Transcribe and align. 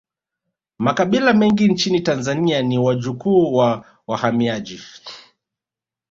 Makabila 0.79 1.33
mengi 1.33 1.67
nchini 1.67 1.99
tanzania 2.01 2.61
ni 2.61 2.77
wajukuu 2.77 3.53
wa 3.55 3.85
wahamiaji 4.07 4.79